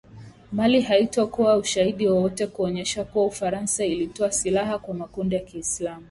[0.51, 5.99] Mali haikutoa ushahidi wowote kuonyesha kuwa Ufaransa ilitoa silaha kwa makundi ya Kiislamu